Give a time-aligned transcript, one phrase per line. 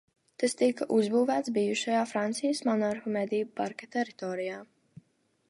[0.43, 4.59] Tas tika uzbūvēts bijušajā Francijas monarhu medību parka teritorijā.